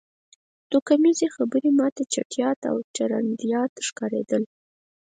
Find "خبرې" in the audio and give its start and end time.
1.35-1.69